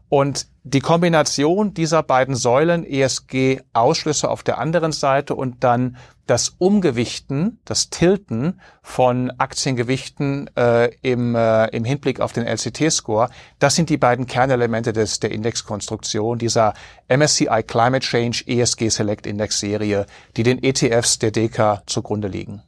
Und 0.09 0.47
die 0.63 0.79
Kombination 0.81 1.73
dieser 1.73 2.03
beiden 2.03 2.35
Säulen, 2.35 2.83
ESG-Ausschlüsse 2.83 4.29
auf 4.29 4.43
der 4.43 4.57
anderen 4.57 4.91
Seite 4.91 5.35
und 5.35 5.63
dann 5.63 5.97
das 6.25 6.49
Umgewichten, 6.57 7.59
das 7.65 7.89
Tilten 7.89 8.59
von 8.81 9.31
Aktiengewichten 9.37 10.49
äh, 10.55 10.91
im, 11.01 11.35
äh, 11.35 11.67
im 11.67 11.85
Hinblick 11.85 12.21
auf 12.21 12.33
den 12.33 12.45
LCT-Score, 12.45 13.29
das 13.59 13.75
sind 13.75 13.89
die 13.89 13.97
beiden 13.97 14.27
Kernelemente 14.27 14.93
des, 14.93 15.19
der 15.19 15.31
Indexkonstruktion 15.31 16.37
dieser 16.37 16.73
MSCI 17.07 17.63
Climate 17.65 18.05
Change 18.05 18.43
ESG 18.47 18.89
Select 18.89 19.25
Index 19.25 19.59
Serie, 19.59 20.05
die 20.37 20.43
den 20.43 20.61
ETFs 20.61 21.19
der 21.19 21.31
DK 21.31 21.81
zugrunde 21.85 22.27
liegen. 22.27 22.61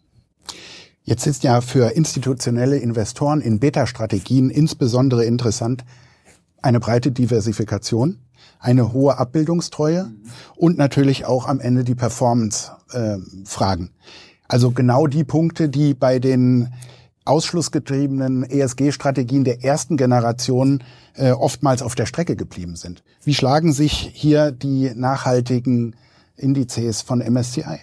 Jetzt 1.03 1.25
ist 1.25 1.43
ja 1.43 1.61
für 1.61 1.91
institutionelle 1.91 2.77
Investoren 2.77 3.41
in 3.41 3.59
Beta-Strategien 3.59 4.51
insbesondere 4.51 5.25
interessant, 5.25 5.83
eine 6.61 6.79
breite 6.79 7.11
Diversifikation, 7.11 8.19
eine 8.59 8.93
hohe 8.93 9.17
Abbildungstreue 9.17 10.05
mhm. 10.05 10.23
und 10.55 10.77
natürlich 10.77 11.25
auch 11.25 11.47
am 11.47 11.59
Ende 11.59 11.83
die 11.83 11.95
Performance-Fragen. 11.95 13.85
Äh, 13.85 13.89
also 14.47 14.71
genau 14.71 15.07
die 15.07 15.23
Punkte, 15.23 15.69
die 15.69 15.93
bei 15.93 16.19
den 16.19 16.73
ausschlussgetriebenen 17.25 18.43
ESG-Strategien 18.43 19.43
der 19.43 19.63
ersten 19.63 19.95
Generation 19.95 20.83
äh, 21.15 21.31
oftmals 21.31 21.81
auf 21.81 21.95
der 21.95 22.05
Strecke 22.05 22.35
geblieben 22.35 22.75
sind. 22.75 23.03
Wie 23.23 23.33
schlagen 23.33 23.73
sich 23.73 24.11
hier 24.13 24.51
die 24.51 24.91
nachhaltigen 24.95 25.95
Indizes 26.35 27.01
von 27.01 27.19
MSCI? 27.19 27.79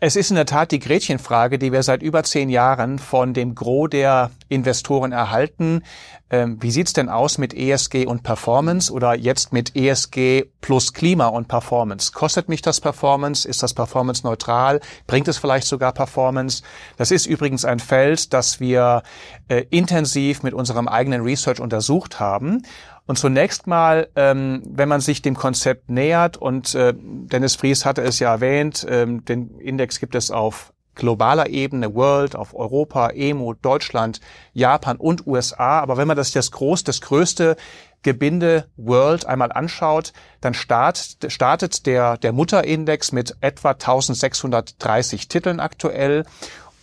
Es 0.00 0.16
ist 0.16 0.30
in 0.30 0.36
der 0.36 0.46
Tat 0.46 0.72
die 0.72 0.80
Gretchenfrage, 0.80 1.58
die 1.58 1.70
wir 1.70 1.82
seit 1.82 2.02
über 2.02 2.24
zehn 2.24 2.48
Jahren 2.48 2.98
von 2.98 3.34
dem 3.34 3.54
Gros 3.54 3.90
der 3.90 4.30
Investoren 4.48 5.12
erhalten. 5.12 5.82
Ähm, 6.28 6.56
wie 6.60 6.72
sieht's 6.72 6.92
denn 6.92 7.08
aus 7.08 7.38
mit 7.38 7.54
ESG 7.54 8.04
und 8.06 8.24
Performance 8.24 8.92
oder 8.92 9.14
jetzt 9.14 9.52
mit 9.52 9.76
ESG 9.76 10.46
plus 10.60 10.92
Klima 10.92 11.28
und 11.28 11.46
Performance? 11.46 12.10
Kostet 12.10 12.48
mich 12.48 12.62
das 12.62 12.80
Performance? 12.80 13.46
Ist 13.48 13.62
das 13.62 13.74
Performance 13.74 14.26
neutral? 14.26 14.80
Bringt 15.06 15.28
es 15.28 15.38
vielleicht 15.38 15.68
sogar 15.68 15.92
Performance? 15.92 16.64
Das 16.96 17.12
ist 17.12 17.26
übrigens 17.26 17.64
ein 17.64 17.78
Feld, 17.78 18.32
das 18.32 18.58
wir 18.58 19.04
äh, 19.48 19.66
intensiv 19.70 20.42
mit 20.42 20.54
unserem 20.54 20.88
eigenen 20.88 21.22
Research 21.22 21.60
untersucht 21.60 22.18
haben. 22.18 22.62
Und 23.06 23.16
zunächst 23.16 23.66
mal, 23.66 24.08
ähm, 24.16 24.62
wenn 24.66 24.88
man 24.88 25.00
sich 25.00 25.22
dem 25.22 25.36
Konzept 25.36 25.90
nähert, 25.90 26.36
und 26.36 26.74
äh, 26.74 26.92
Dennis 26.96 27.54
Fries 27.54 27.84
hatte 27.84 28.02
es 28.02 28.18
ja 28.18 28.32
erwähnt, 28.32 28.84
ähm, 28.88 29.24
den 29.24 29.58
Index 29.58 30.00
gibt 30.00 30.14
es 30.14 30.30
auf 30.30 30.72
globaler 30.96 31.48
Ebene, 31.48 31.94
World, 31.94 32.34
auf 32.34 32.54
Europa, 32.54 33.10
EMO, 33.10 33.54
Deutschland, 33.54 34.20
Japan 34.54 34.96
und 34.96 35.26
USA. 35.26 35.80
Aber 35.80 35.96
wenn 35.96 36.08
man 36.08 36.16
das, 36.16 36.32
das, 36.32 36.50
groß, 36.50 36.84
das 36.84 37.00
größte 37.00 37.56
Gebinde 38.02 38.68
World 38.76 39.26
einmal 39.26 39.52
anschaut, 39.52 40.12
dann 40.40 40.54
start, 40.54 41.18
startet 41.28 41.86
der, 41.86 42.16
der 42.16 42.32
Mutterindex 42.32 43.12
mit 43.12 43.36
etwa 43.40 43.70
1630 43.70 45.28
Titeln 45.28 45.60
aktuell 45.60 46.24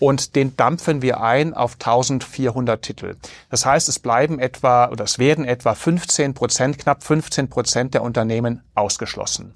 und 0.04 0.36
den 0.36 0.58
dampfen 0.58 1.02
wir 1.02 1.22
ein 1.22 1.54
auf 1.54 1.76
1400 1.76 2.82
Titel. 2.82 3.16
Das 3.50 3.66
heißt, 3.66 3.88
es 3.88 4.00
bleiben 4.00 4.38
etwa 4.38 4.90
oder 4.90 5.06
es 5.06 5.18
werden 5.18 5.46
etwa 5.46 5.76
15 5.76 6.34
Prozent, 6.34 6.78
knapp 6.78 7.04
15 7.04 7.50
Prozent 7.50 7.94
der 7.94 8.04
Unternehmen 8.04 8.64
ausgeschlossen. 8.76 9.54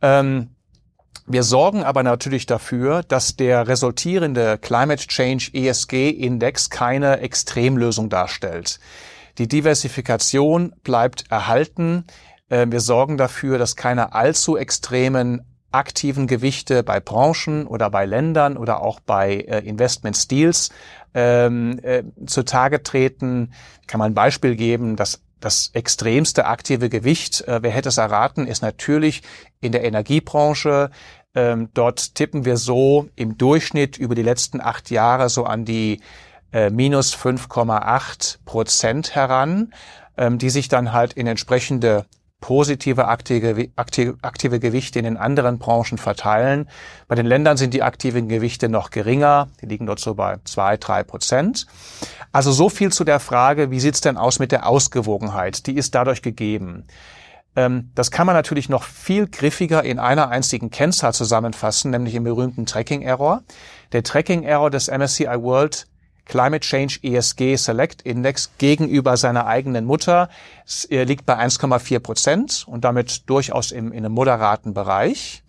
Ähm, 0.00 0.50
wir 1.26 1.42
sorgen 1.42 1.82
aber 1.82 2.04
natürlich 2.04 2.46
dafür, 2.46 3.02
dass 3.02 3.34
der 3.34 3.66
resultierende 3.66 4.58
Climate 4.58 5.08
Change 5.08 5.50
ESG 5.52 6.10
Index 6.10 6.70
keine 6.70 7.18
Extremlösung 7.18 8.08
darstellt. 8.08 8.78
Die 9.38 9.48
Diversifikation 9.48 10.72
bleibt 10.84 11.24
erhalten. 11.32 12.04
Ähm, 12.48 12.70
wir 12.70 12.80
sorgen 12.80 13.16
dafür, 13.16 13.58
dass 13.58 13.74
keine 13.74 14.12
allzu 14.12 14.56
extremen 14.56 15.42
aktiven 15.74 16.26
Gewichte 16.26 16.82
bei 16.82 17.00
Branchen 17.00 17.66
oder 17.66 17.90
bei 17.90 18.06
Ländern 18.06 18.56
oder 18.56 18.82
auch 18.82 19.00
bei 19.00 19.34
äh, 19.34 19.58
Investment 19.60 20.16
Steals 20.16 20.70
ähm, 21.14 21.78
äh, 21.82 22.02
zutage 22.26 22.82
treten. 22.82 23.52
Kann 23.86 23.98
man 23.98 24.12
ein 24.12 24.14
Beispiel 24.14 24.56
geben, 24.56 24.96
dass 24.96 25.20
das 25.40 25.70
extremste 25.74 26.46
aktive 26.46 26.88
Gewicht, 26.88 27.42
äh, 27.42 27.62
wer 27.62 27.70
hätte 27.70 27.90
es 27.90 27.98
erraten, 27.98 28.46
ist 28.46 28.62
natürlich 28.62 29.22
in 29.60 29.72
der 29.72 29.84
Energiebranche. 29.84 30.90
Ähm, 31.34 31.68
dort 31.74 32.14
tippen 32.14 32.44
wir 32.44 32.56
so 32.56 33.08
im 33.16 33.36
Durchschnitt 33.36 33.98
über 33.98 34.14
die 34.14 34.22
letzten 34.22 34.60
acht 34.60 34.90
Jahre 34.90 35.28
so 35.28 35.44
an 35.44 35.64
die 35.64 36.00
äh, 36.52 36.70
minus 36.70 37.14
5,8 37.14 38.38
Prozent 38.44 39.14
heran, 39.14 39.74
ähm, 40.16 40.38
die 40.38 40.50
sich 40.50 40.68
dann 40.68 40.92
halt 40.92 41.12
in 41.12 41.26
entsprechende 41.26 42.06
positive 42.44 43.08
aktive, 43.08 43.70
aktive, 43.74 44.18
aktive 44.20 44.60
Gewichte 44.60 44.98
in 44.98 45.06
den 45.06 45.16
anderen 45.16 45.58
Branchen 45.58 45.96
verteilen. 45.96 46.68
Bei 47.08 47.14
den 47.14 47.24
Ländern 47.24 47.56
sind 47.56 47.72
die 47.72 47.82
aktiven 47.82 48.28
Gewichte 48.28 48.68
noch 48.68 48.90
geringer. 48.90 49.48
Die 49.62 49.66
liegen 49.66 49.86
dort 49.86 49.98
so 49.98 50.12
bei 50.14 50.36
zwei, 50.44 50.76
drei 50.76 51.04
Prozent. 51.04 51.66
Also 52.32 52.52
so 52.52 52.68
viel 52.68 52.92
zu 52.92 53.04
der 53.04 53.18
Frage, 53.18 53.70
wie 53.70 53.80
sieht's 53.80 54.02
denn 54.02 54.18
aus 54.18 54.40
mit 54.40 54.52
der 54.52 54.66
Ausgewogenheit? 54.66 55.66
Die 55.66 55.74
ist 55.74 55.94
dadurch 55.94 56.20
gegeben. 56.20 56.84
Ähm, 57.56 57.90
das 57.94 58.10
kann 58.10 58.26
man 58.26 58.36
natürlich 58.36 58.68
noch 58.68 58.82
viel 58.82 59.26
griffiger 59.26 59.82
in 59.82 59.98
einer 59.98 60.28
einzigen 60.28 60.68
Kennzahl 60.68 61.14
zusammenfassen, 61.14 61.92
nämlich 61.92 62.14
im 62.14 62.24
berühmten 62.24 62.66
Tracking 62.66 63.00
Error. 63.00 63.42
Der 63.92 64.02
Tracking 64.02 64.42
Error 64.42 64.68
des 64.68 64.88
MSCI 64.88 65.40
World 65.40 65.86
Climate 66.26 66.66
Change 66.66 66.98
ESG 67.02 67.56
Select 67.56 68.02
Index 68.02 68.50
gegenüber 68.58 69.16
seiner 69.16 69.46
eigenen 69.46 69.84
Mutter 69.84 70.28
liegt 70.88 71.26
bei 71.26 71.38
1,4 71.38 72.00
Prozent 72.00 72.64
und 72.66 72.84
damit 72.84 73.28
durchaus 73.28 73.72
im, 73.72 73.92
in 73.92 74.04
einem 74.04 74.14
moderaten 74.14 74.74
Bereich. 74.74 75.42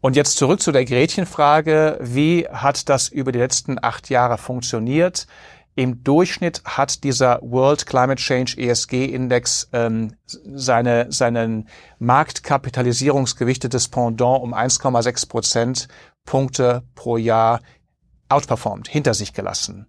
Und 0.00 0.14
jetzt 0.14 0.36
zurück 0.36 0.60
zu 0.60 0.70
der 0.70 0.84
Gretchenfrage. 0.84 1.98
Wie 2.00 2.46
hat 2.46 2.88
das 2.88 3.08
über 3.08 3.32
die 3.32 3.40
letzten 3.40 3.82
acht 3.82 4.10
Jahre 4.10 4.38
funktioniert? 4.38 5.26
Im 5.74 6.02
Durchschnitt 6.02 6.62
hat 6.64 7.04
dieser 7.04 7.40
World 7.40 7.86
Climate 7.86 8.20
Change 8.20 8.56
ESG 8.58 9.04
Index 9.04 9.68
ähm, 9.72 10.14
seine, 10.26 11.06
seinen 11.12 11.68
marktkapitalisierungsgewichtetes 12.00 13.88
Pendant 13.88 14.42
um 14.42 14.54
1,6 14.54 15.28
Prozent 15.28 15.88
Punkte 16.24 16.82
pro 16.96 17.16
Jahr 17.16 17.60
outperformed, 18.28 18.88
hinter 18.88 19.14
sich 19.14 19.32
gelassen. 19.32 19.86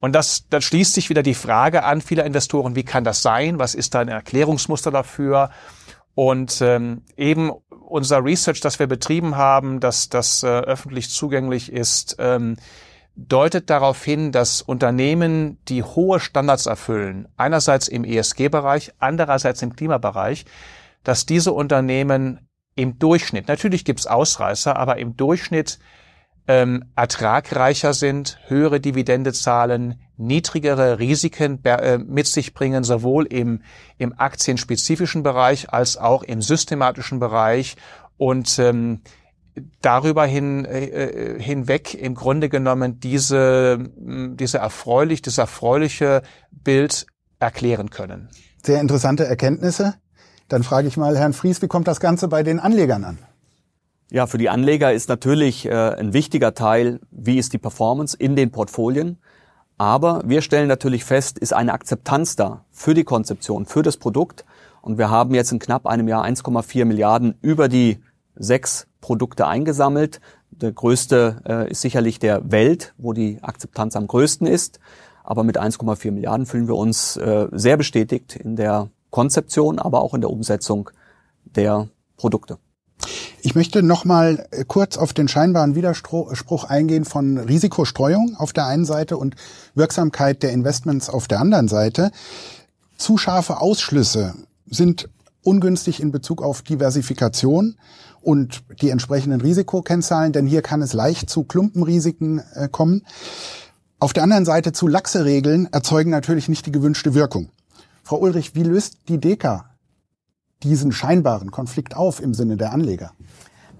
Und 0.00 0.12
das, 0.12 0.46
dann 0.50 0.62
schließt 0.62 0.94
sich 0.94 1.10
wieder 1.10 1.22
die 1.22 1.34
Frage 1.34 1.84
an 1.84 2.00
vieler 2.00 2.24
Investoren, 2.24 2.76
wie 2.76 2.84
kann 2.84 3.04
das 3.04 3.22
sein? 3.22 3.58
Was 3.58 3.74
ist 3.74 3.94
da 3.94 4.00
ein 4.00 4.08
Erklärungsmuster 4.08 4.90
dafür? 4.90 5.50
Und 6.14 6.60
ähm, 6.62 7.02
eben 7.16 7.50
unser 7.88 8.24
Research, 8.24 8.60
das 8.60 8.78
wir 8.78 8.86
betrieben 8.86 9.36
haben, 9.36 9.80
dass 9.80 10.08
das 10.08 10.42
äh, 10.42 10.46
öffentlich 10.46 11.10
zugänglich 11.10 11.72
ist, 11.72 12.16
ähm, 12.18 12.56
deutet 13.16 13.70
darauf 13.70 14.02
hin, 14.04 14.32
dass 14.32 14.60
Unternehmen, 14.60 15.58
die 15.68 15.82
hohe 15.82 16.20
Standards 16.20 16.66
erfüllen, 16.66 17.28
einerseits 17.36 17.88
im 17.88 18.04
ESG-Bereich, 18.04 18.92
andererseits 18.98 19.62
im 19.62 19.74
Klimabereich, 19.74 20.44
dass 21.02 21.24
diese 21.24 21.52
Unternehmen 21.52 22.48
im 22.74 22.98
Durchschnitt, 22.98 23.48
natürlich 23.48 23.84
gibt's 23.86 24.06
Ausreißer, 24.06 24.76
aber 24.76 24.98
im 24.98 25.16
Durchschnitt 25.16 25.78
ähm, 26.48 26.84
ertragreicher 26.94 27.92
sind, 27.92 28.38
höhere 28.46 28.80
Dividende 28.80 29.32
zahlen, 29.32 30.00
niedrigere 30.16 30.98
Risiken 30.98 31.60
äh, 31.64 31.98
mit 31.98 32.26
sich 32.26 32.54
bringen, 32.54 32.84
sowohl 32.84 33.26
im, 33.26 33.62
im 33.98 34.18
aktienspezifischen 34.18 35.22
Bereich 35.22 35.72
als 35.72 35.96
auch 35.96 36.22
im 36.22 36.42
systematischen 36.42 37.18
Bereich 37.18 37.76
und 38.16 38.58
ähm, 38.58 39.00
darüber 39.82 40.26
hin, 40.26 40.64
äh, 40.64 40.84
äh 40.84 41.42
hinweg 41.42 41.94
im 41.94 42.14
Grunde 42.14 42.48
genommen 42.48 43.00
diese, 43.00 43.78
diese 43.96 44.58
erfreulich, 44.58 45.22
das 45.22 45.38
erfreuliche 45.38 46.22
Bild 46.50 47.06
erklären 47.38 47.90
können. 47.90 48.28
Sehr 48.64 48.80
interessante 48.80 49.26
Erkenntnisse. 49.26 49.94
Dann 50.48 50.62
frage 50.62 50.86
ich 50.86 50.96
mal 50.96 51.16
Herrn 51.18 51.32
Fries, 51.32 51.60
wie 51.60 51.66
kommt 51.66 51.88
das 51.88 52.00
Ganze 52.00 52.28
bei 52.28 52.42
den 52.42 52.60
Anlegern 52.60 53.04
an? 53.04 53.18
Ja, 54.10 54.28
für 54.28 54.38
die 54.38 54.48
Anleger 54.48 54.92
ist 54.92 55.08
natürlich 55.08 55.66
äh, 55.66 55.72
ein 55.72 56.12
wichtiger 56.12 56.54
Teil, 56.54 57.00
wie 57.10 57.38
ist 57.38 57.52
die 57.52 57.58
Performance 57.58 58.16
in 58.16 58.36
den 58.36 58.52
Portfolien. 58.52 59.18
Aber 59.78 60.22
wir 60.24 60.42
stellen 60.42 60.68
natürlich 60.68 61.04
fest, 61.04 61.38
ist 61.38 61.52
eine 61.52 61.72
Akzeptanz 61.72 62.36
da 62.36 62.64
für 62.70 62.94
die 62.94 63.04
Konzeption, 63.04 63.66
für 63.66 63.82
das 63.82 63.96
Produkt. 63.96 64.44
Und 64.80 64.96
wir 64.96 65.10
haben 65.10 65.34
jetzt 65.34 65.50
in 65.50 65.58
knapp 65.58 65.86
einem 65.86 66.06
Jahr 66.06 66.24
1,4 66.24 66.84
Milliarden 66.84 67.34
über 67.42 67.68
die 67.68 67.98
sechs 68.36 68.86
Produkte 69.00 69.48
eingesammelt. 69.48 70.20
Der 70.50 70.70
größte 70.70 71.42
äh, 71.44 71.70
ist 71.70 71.80
sicherlich 71.80 72.20
der 72.20 72.50
Welt, 72.52 72.94
wo 72.96 73.12
die 73.12 73.40
Akzeptanz 73.42 73.96
am 73.96 74.06
größten 74.06 74.46
ist. 74.46 74.78
Aber 75.24 75.42
mit 75.42 75.60
1,4 75.60 76.12
Milliarden 76.12 76.46
fühlen 76.46 76.68
wir 76.68 76.76
uns 76.76 77.16
äh, 77.16 77.48
sehr 77.50 77.76
bestätigt 77.76 78.36
in 78.36 78.54
der 78.54 78.88
Konzeption, 79.10 79.80
aber 79.80 80.00
auch 80.00 80.14
in 80.14 80.20
der 80.20 80.30
Umsetzung 80.30 80.90
der 81.44 81.88
Produkte. 82.16 82.58
Ich 83.46 83.54
möchte 83.54 83.84
noch 83.84 84.04
mal 84.04 84.44
äh, 84.50 84.64
kurz 84.66 84.96
auf 84.96 85.12
den 85.12 85.28
scheinbaren 85.28 85.76
Widerspruch 85.76 86.64
eingehen 86.64 87.04
von 87.04 87.38
Risikostreuung 87.38 88.34
auf 88.36 88.52
der 88.52 88.66
einen 88.66 88.84
Seite 88.84 89.16
und 89.16 89.36
Wirksamkeit 89.76 90.42
der 90.42 90.50
Investments 90.50 91.08
auf 91.08 91.28
der 91.28 91.38
anderen 91.38 91.68
Seite. 91.68 92.10
Zu 92.96 93.18
scharfe 93.18 93.60
Ausschlüsse 93.60 94.34
sind 94.68 95.08
ungünstig 95.44 96.00
in 96.00 96.10
Bezug 96.10 96.42
auf 96.42 96.62
Diversifikation 96.62 97.76
und 98.20 98.64
die 98.80 98.90
entsprechenden 98.90 99.40
Risikokennzahlen, 99.40 100.32
denn 100.32 100.48
hier 100.48 100.62
kann 100.62 100.82
es 100.82 100.92
leicht 100.92 101.30
zu 101.30 101.44
Klumpenrisiken 101.44 102.42
äh, 102.54 102.68
kommen. 102.68 103.06
Auf 104.00 104.12
der 104.12 104.24
anderen 104.24 104.44
Seite 104.44 104.72
zu 104.72 104.88
laxe 104.88 105.24
Regeln 105.24 105.68
erzeugen 105.70 106.10
natürlich 106.10 106.48
nicht 106.48 106.66
die 106.66 106.72
gewünschte 106.72 107.14
Wirkung. 107.14 107.50
Frau 108.02 108.18
Ulrich, 108.18 108.56
wie 108.56 108.64
löst 108.64 109.08
die 109.08 109.18
DEKA 109.18 109.75
diesen 110.62 110.92
scheinbaren 110.92 111.50
Konflikt 111.50 111.96
auf 111.96 112.20
im 112.20 112.34
Sinne 112.34 112.56
der 112.56 112.72
Anleger? 112.72 113.12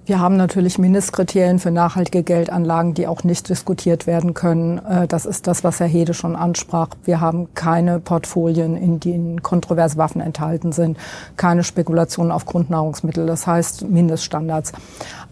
Wir 0.07 0.21
haben 0.21 0.37
natürlich 0.37 0.79
Mindestkriterien 0.79 1.59
für 1.59 1.73
nachhaltige 1.73 2.23
Geldanlagen, 2.23 2.95
die 2.95 3.09
auch 3.09 3.25
nicht 3.25 3.49
diskutiert 3.49 4.07
werden 4.07 4.35
können. 4.35 4.79
Äh, 4.79 5.09
das 5.09 5.27
ist 5.27 5.49
das, 5.49 5.65
was 5.65 5.81
Herr 5.81 5.89
Hede 5.89 6.15
schon 6.15 6.37
ansprach. 6.37 6.91
Wir 7.05 7.21
haben 7.21 7.53
keine 7.55 7.99
Portfolien, 7.99 8.77
in 8.77 9.01
denen 9.01 9.43
kontroverse 9.43 9.97
Waffen 9.97 10.21
enthalten 10.21 10.71
sind, 10.71 10.97
keine 11.37 11.65
Spekulationen 11.65 12.31
auf 12.31 12.47
Grundnahrungsmittel, 12.47 13.27
das 13.27 13.49
heißt 13.49 13.89
Mindeststandards. 13.89 14.71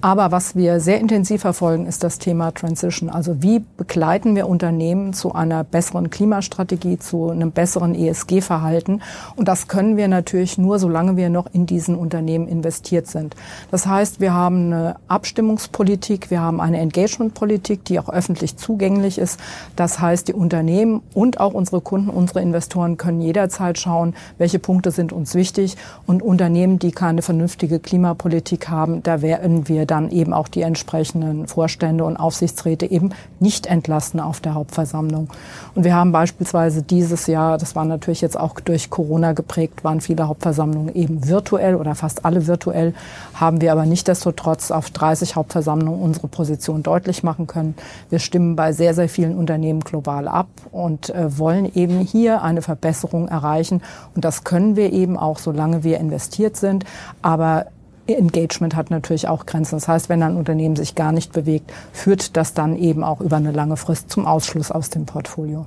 Aber 0.00 0.32
was 0.32 0.54
wir 0.54 0.80
sehr 0.80 1.00
intensiv 1.00 1.40
verfolgen, 1.40 1.86
ist 1.86 2.04
das 2.04 2.18
Thema 2.18 2.52
Transition. 2.52 3.08
Also 3.08 3.42
wie 3.42 3.60
begleiten 3.76 4.36
wir 4.36 4.48
Unternehmen 4.48 5.14
zu 5.14 5.34
einer 5.34 5.64
besseren 5.64 6.10
Klimastrategie, 6.10 6.98
zu 6.98 7.30
einem 7.30 7.52
besseren 7.52 7.94
ESG-Verhalten? 7.94 9.00
Und 9.36 9.48
das 9.48 9.66
können 9.66 9.96
wir 9.96 10.08
natürlich 10.08 10.58
nur, 10.58 10.78
solange 10.78 11.16
wir 11.16 11.30
noch 11.30 11.46
in 11.52 11.66
diesen 11.66 11.94
Unternehmen 11.96 12.48
investiert 12.48 13.06
sind. 13.06 13.34
Das 13.70 13.86
heißt, 13.86 14.20
wir 14.20 14.34
haben 14.34 14.66
eine 14.66 14.96
Abstimmungspolitik, 15.08 16.30
wir 16.30 16.40
haben 16.40 16.60
eine 16.60 16.78
Engagementpolitik, 16.80 17.84
die 17.84 17.98
auch 17.98 18.08
öffentlich 18.08 18.56
zugänglich 18.56 19.18
ist. 19.18 19.40
Das 19.74 20.00
heißt, 20.00 20.28
die 20.28 20.34
Unternehmen 20.34 21.02
und 21.14 21.40
auch 21.40 21.54
unsere 21.54 21.80
Kunden, 21.80 22.10
unsere 22.10 22.42
Investoren 22.42 22.96
können 22.96 23.20
jederzeit 23.20 23.78
schauen, 23.78 24.14
welche 24.38 24.58
Punkte 24.58 24.90
sind 24.90 25.12
uns 25.12 25.34
wichtig. 25.34 25.76
Und 26.06 26.22
Unternehmen, 26.22 26.78
die 26.78 26.92
keine 26.92 27.22
vernünftige 27.22 27.78
Klimapolitik 27.78 28.68
haben, 28.68 29.02
da 29.02 29.22
werden 29.22 29.68
wir 29.68 29.83
dann 29.86 30.10
eben 30.10 30.32
auch 30.32 30.48
die 30.48 30.62
entsprechenden 30.62 31.46
Vorstände 31.46 32.04
und 32.04 32.16
Aufsichtsräte 32.16 32.90
eben 32.90 33.10
nicht 33.40 33.66
entlasten 33.66 34.20
auf 34.20 34.40
der 34.40 34.54
Hauptversammlung. 34.54 35.28
Und 35.74 35.85
wir 35.85 35.94
haben 35.94 36.12
beispielsweise 36.12 36.82
dieses 36.82 37.26
Jahr, 37.26 37.59
das 37.59 37.74
war 37.76 37.85
natürlich 37.85 38.20
jetzt 38.20 38.38
auch 38.38 38.61
durch 38.61 38.90
Corona 38.90 39.32
geprägt, 39.32 39.85
waren 39.85 40.00
viele 40.00 40.28
Hauptversammlungen 40.28 40.94
eben 40.94 41.28
virtuell 41.28 41.76
oder 41.76 41.94
fast 41.94 42.24
alle 42.24 42.46
virtuell, 42.46 42.94
haben 43.35 43.61
wir 43.61 43.72
aber 43.72 43.87
nicht 43.87 44.09
desto 44.09 44.32
trotz 44.32 44.70
auf 44.70 44.90
30 44.90 45.37
Hauptversammlungen 45.37 46.00
unsere 46.00 46.28
Position 46.28 46.82
deutlich 46.82 47.22
machen 47.22 47.46
können. 47.46 47.74
Wir 48.11 48.18
stimmen 48.18 48.56
bei 48.56 48.72
sehr, 48.72 48.94
sehr 48.94 49.09
vielen 49.09 49.37
Unternehmen 49.37 49.80
global 49.80 50.28
ab 50.28 50.48
und 50.72 51.11
äh, 51.11 51.38
wollen 51.38 51.70
eben 51.74 52.00
hier 52.00 52.42
eine 52.42 52.62
Verbesserung 52.62 53.28
erreichen. 53.28 53.82
Und 54.14 54.24
das 54.24 54.44
können 54.44 54.76
wir 54.76 54.92
eben 54.92 55.16
auch, 55.16 55.38
solange 55.38 55.85
wir 55.85 55.98
investiert 55.98 56.56
sind. 56.56 56.85
Aber 57.22 57.66
Engagement 58.06 58.76
hat 58.76 58.90
natürlich 58.90 59.28
auch 59.28 59.46
Grenzen. 59.46 59.76
Das 59.76 59.88
heißt, 59.88 60.08
wenn 60.08 60.22
ein 60.22 60.36
Unternehmen 60.36 60.76
sich 60.76 60.94
gar 60.94 61.12
nicht 61.12 61.32
bewegt, 61.32 61.72
führt 61.92 62.36
das 62.36 62.54
dann 62.54 62.76
eben 62.76 63.02
auch 63.02 63.20
über 63.20 63.36
eine 63.36 63.52
lange 63.52 63.76
Frist 63.76 64.10
zum 64.10 64.26
Ausschluss 64.26 64.70
aus 64.70 64.90
dem 64.90 65.06
Portfolio. 65.06 65.66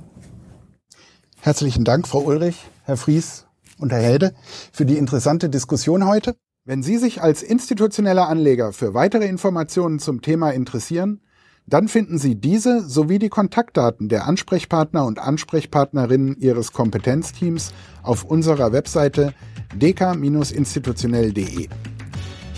Herzlichen 1.40 1.84
Dank, 1.84 2.06
Frau 2.08 2.20
Ulrich, 2.20 2.66
Herr 2.84 2.96
Fries 2.96 3.46
und 3.78 3.92
Herr 3.92 4.02
Helde, 4.02 4.34
für 4.72 4.84
die 4.84 4.98
interessante 4.98 5.48
Diskussion 5.48 6.06
heute. 6.06 6.36
Wenn 6.64 6.82
Sie 6.82 6.98
sich 6.98 7.22
als 7.22 7.42
institutioneller 7.42 8.28
Anleger 8.28 8.72
für 8.72 8.92
weitere 8.92 9.26
Informationen 9.26 9.98
zum 9.98 10.20
Thema 10.20 10.50
interessieren, 10.50 11.22
dann 11.66 11.88
finden 11.88 12.18
Sie 12.18 12.34
diese 12.34 12.80
sowie 12.86 13.18
die 13.18 13.28
Kontaktdaten 13.28 14.08
der 14.08 14.26
Ansprechpartner 14.26 15.04
und 15.04 15.18
Ansprechpartnerinnen 15.18 16.36
Ihres 16.38 16.72
Kompetenzteams 16.72 17.72
auf 18.02 18.24
unserer 18.24 18.72
Webseite 18.72 19.34
dk-institutionell.de. 19.74 21.68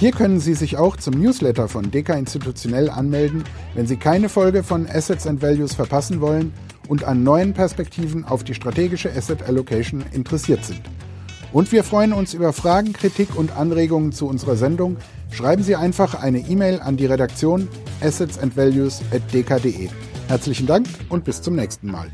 Hier 0.00 0.12
können 0.12 0.40
Sie 0.40 0.54
sich 0.54 0.78
auch 0.78 0.96
zum 0.96 1.20
Newsletter 1.20 1.68
von 1.68 1.90
Deka 1.90 2.14
Institutionell 2.14 2.88
anmelden, 2.88 3.44
wenn 3.74 3.86
Sie 3.86 3.98
keine 3.98 4.30
Folge 4.30 4.62
von 4.62 4.86
Assets 4.86 5.26
and 5.26 5.42
Values 5.42 5.74
verpassen 5.74 6.22
wollen 6.22 6.54
und 6.88 7.04
an 7.04 7.22
neuen 7.22 7.52
Perspektiven 7.52 8.24
auf 8.24 8.42
die 8.42 8.54
strategische 8.54 9.14
Asset 9.14 9.42
Allocation 9.42 10.02
interessiert 10.12 10.64
sind. 10.64 10.80
Und 11.52 11.70
wir 11.70 11.84
freuen 11.84 12.14
uns 12.14 12.32
über 12.32 12.54
Fragen, 12.54 12.94
Kritik 12.94 13.36
und 13.36 13.54
Anregungen 13.58 14.12
zu 14.12 14.26
unserer 14.26 14.56
Sendung. 14.56 14.96
Schreiben 15.32 15.62
Sie 15.62 15.76
einfach 15.76 16.14
eine 16.14 16.38
E-Mail 16.38 16.80
an 16.80 16.96
die 16.96 17.04
Redaktion 17.04 17.68
assetsandvalues@dk.de. 18.00 19.90
Herzlichen 20.28 20.66
Dank 20.66 20.86
und 21.10 21.24
bis 21.24 21.42
zum 21.42 21.56
nächsten 21.56 21.90
Mal. 21.90 22.10